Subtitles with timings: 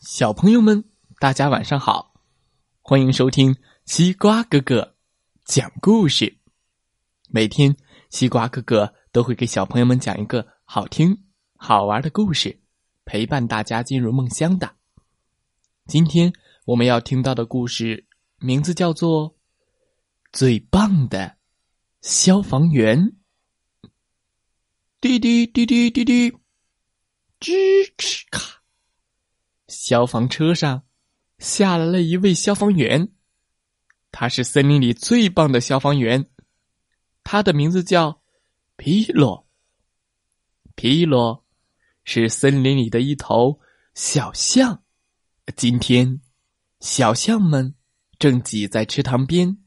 [0.00, 0.82] 小朋友们，
[1.18, 2.14] 大家晚上好！
[2.80, 4.96] 欢迎收听西瓜哥哥
[5.44, 6.38] 讲故事。
[7.28, 7.76] 每天，
[8.08, 11.24] 西瓜哥哥都会给小朋友们讲一个好听、
[11.54, 12.62] 好玩的故事，
[13.04, 14.74] 陪伴大家进入梦乡的。
[15.86, 16.32] 今天
[16.64, 18.06] 我们要听到的故事
[18.38, 19.32] 名字叫做
[20.32, 21.36] 《最棒的
[22.00, 22.98] 消防员》。
[24.98, 26.32] 滴滴滴滴滴滴，
[27.38, 28.59] 吱吱咔。
[29.70, 30.82] 消防车上
[31.38, 33.08] 下来了一位消防员，
[34.10, 36.28] 他是森林里最棒的消防员，
[37.24, 38.20] 他的名字叫
[38.76, 39.46] 皮洛。
[40.74, 41.46] 皮洛
[42.04, 43.60] 是森林里的一头
[43.94, 44.82] 小象。
[45.56, 46.20] 今天，
[46.80, 47.74] 小象们
[48.18, 49.58] 正挤在池塘边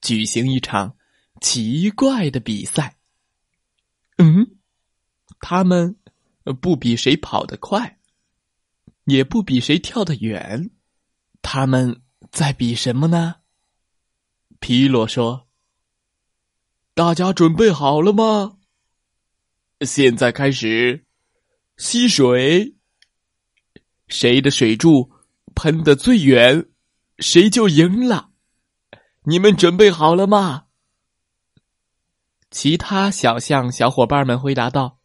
[0.00, 0.96] 举行一场
[1.40, 2.96] 奇怪的比赛。
[4.16, 4.58] 嗯，
[5.40, 5.96] 他们
[6.60, 7.97] 不比谁跑得快。
[9.08, 10.70] 也不比谁跳得远，
[11.40, 13.36] 他们在比什么呢？
[14.60, 15.48] 皮洛说
[16.92, 18.58] ：“大家准备好了吗？
[19.80, 21.06] 现在开始
[21.78, 22.76] 吸水，
[24.08, 25.10] 谁的水柱
[25.54, 26.68] 喷得最远，
[27.18, 28.28] 谁就赢了。
[29.22, 30.66] 你们准备好了吗？”
[32.50, 34.98] 其他小象小伙伴们回答道：“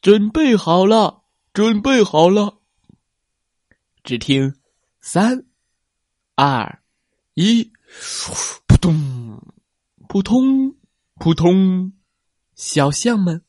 [0.00, 2.56] 准备好了，准备好了。”
[4.02, 4.54] 只听
[5.00, 5.44] “三、
[6.34, 6.82] 二、
[7.34, 7.64] 一”，
[8.66, 9.40] 扑通、
[10.08, 10.74] 扑通、
[11.16, 11.92] 扑通，
[12.54, 13.42] 小象们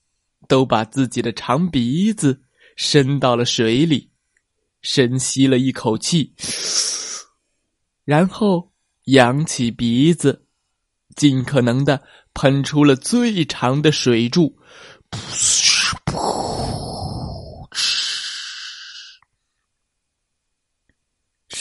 [0.47, 2.41] 都把自己的长鼻子
[2.75, 4.11] 伸到了水里，
[4.81, 6.33] 深吸了一口气，
[8.03, 8.71] 然后
[9.05, 10.45] 扬起鼻子，
[11.15, 14.57] 尽可能的喷出了最长的水柱，
[15.09, 15.80] 噗噗。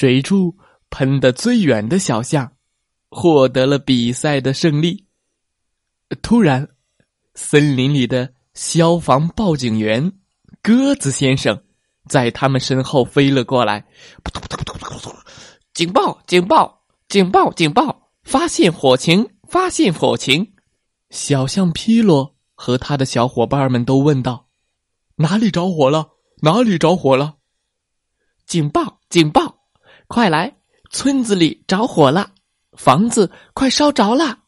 [0.00, 0.56] 水柱
[0.88, 2.52] 喷得最远的小象，
[3.10, 5.04] 获得了比赛的胜利。
[6.22, 6.66] 突然，
[7.34, 10.10] 森林里的消防报警员
[10.62, 11.62] 鸽子先生
[12.08, 13.84] 在他们身后飞了过来，
[15.74, 16.18] 警报！
[16.26, 16.82] 警报！
[17.06, 17.52] 警报！
[17.52, 18.08] 警报！
[18.22, 19.28] 发现火情！
[19.50, 20.54] 发现火情！
[21.10, 24.48] 小象皮罗和他的小伙伴们都问道
[25.16, 26.12] ：“哪里着火了？
[26.40, 27.36] 哪里着火了？”
[28.48, 29.00] 警报！
[29.10, 29.49] 警报！
[30.10, 30.52] 快来！
[30.90, 32.32] 村子里着火了，
[32.76, 34.40] 房子快烧着了。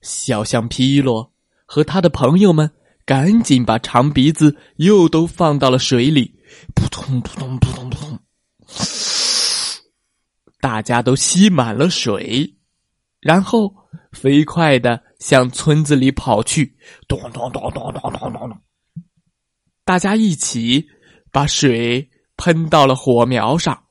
[0.00, 1.30] 小象皮洛
[1.66, 2.70] 和他的朋友们
[3.04, 6.40] 赶紧把长鼻子又都放到了水里，
[6.74, 8.18] 扑通扑通扑通扑通，
[10.58, 12.56] 大家都吸满了水，
[13.20, 13.70] 然后
[14.12, 16.78] 飞快的向村子里跑去。
[17.06, 18.58] 咚咚咚咚咚咚咚咚，
[19.84, 20.88] 大家一起
[21.30, 22.08] 把水
[22.38, 23.84] 喷到了火苗上。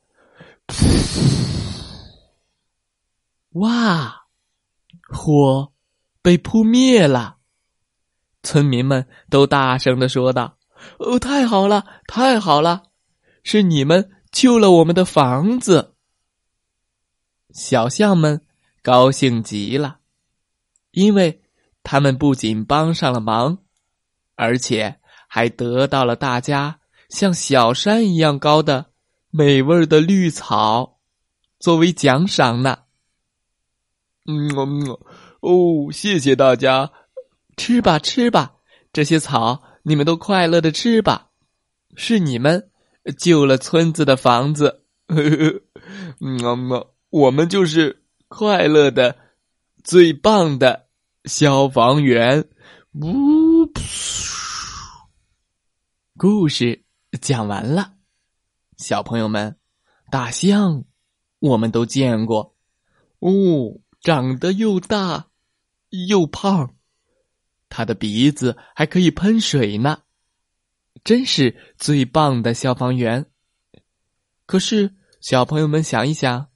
[3.54, 4.28] 哇！
[5.12, 5.74] 火
[6.22, 7.38] 被扑灭了，
[8.44, 10.58] 村民们都大声的说道
[11.00, 12.84] ：“哦，太好了，太好了！
[13.44, 15.96] 是你们救了我们的房子。”
[17.52, 18.46] 小象们
[18.84, 20.00] 高兴极了，
[20.92, 21.42] 因为
[21.82, 23.58] 他们不仅帮上了忙，
[24.36, 26.80] 而且还得到了大家
[27.10, 28.92] 像小山一样高的。
[29.32, 31.00] 美味的绿草，
[31.60, 32.80] 作为奖赏呢。
[34.26, 34.50] 嗯
[35.42, 36.92] 哦，谢谢大家，
[37.58, 38.54] 吃吧吃吧，
[38.92, 41.30] 这些草你们都快乐的吃吧。
[41.96, 42.70] 是你们
[43.18, 44.84] 救了村子的房子。
[45.08, 45.62] 呵 呵
[46.20, 49.18] 嗯嗯，我们就是快乐的、
[49.84, 50.88] 最棒的
[51.26, 52.48] 消防员。
[52.94, 53.66] 呜，
[56.18, 56.84] 故事
[57.22, 57.94] 讲完了。
[58.80, 59.58] 小朋友们，
[60.10, 60.86] 大象
[61.40, 62.56] 我们都见过，
[63.20, 65.28] 哦，长得又大
[66.08, 66.76] 又胖，
[67.68, 70.04] 它的鼻子还可以喷水呢，
[71.04, 73.26] 真是最棒的消防员。
[74.46, 76.48] 可是，小朋友们想一想，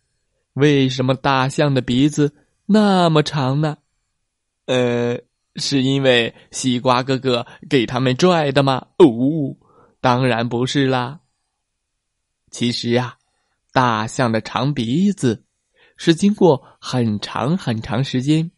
[0.53, 2.33] 为什么大象的鼻子
[2.65, 3.79] 那么长呢？
[4.67, 5.19] 呃，
[5.57, 8.87] 是因为西瓜哥哥给他们拽的吗？
[8.97, 9.57] 哦，
[9.99, 11.19] 当然不是啦。
[12.53, 13.17] 其实呀，
[13.71, 15.44] 大象的长鼻子
[15.97, 18.51] 是经过很长很长时间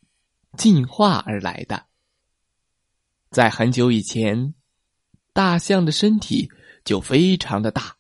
[0.58, 1.86] 进化而来的。
[3.32, 4.54] 在很久以前，
[5.32, 6.52] 大象的身体
[6.84, 7.96] 就非常的大，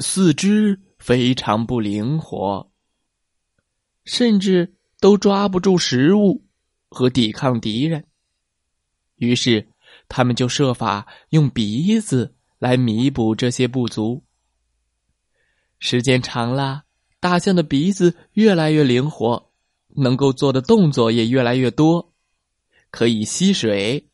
[0.00, 2.72] 四肢非常不灵活，
[4.04, 6.44] 甚至都抓不住食物
[6.90, 8.04] 和抵抗敌人。
[9.14, 9.68] 于是，
[10.08, 14.24] 他们就设法用鼻子来弥补这些不足。
[15.86, 16.84] 时间长了，
[17.20, 19.50] 大象的鼻子越来越灵活，
[19.88, 22.14] 能够做的动作也越来越多，
[22.90, 24.08] 可以吸水、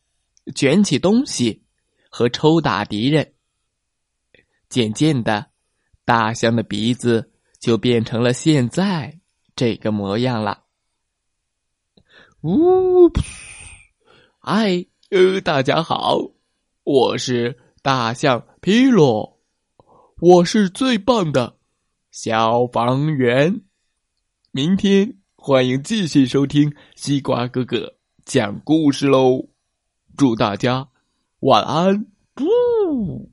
[0.53, 1.63] 卷起东西
[2.09, 3.35] 和抽打敌人。
[4.67, 5.47] 渐渐的，
[6.03, 7.31] 大象的鼻子
[7.61, 9.21] 就变成了现在
[9.55, 10.65] 这个模样了。
[12.41, 13.09] 呜，
[14.39, 16.17] 嗨，呃，大家好，
[16.83, 19.39] 我是大象皮罗，
[20.19, 21.55] 我是最棒的
[22.11, 23.61] 消防员。
[24.51, 27.93] 明天欢迎继续收听西瓜哥哥
[28.25, 29.47] 讲故事喽，
[30.17, 30.89] 祝大家
[31.39, 32.05] 晚安。
[32.35, 33.30] 不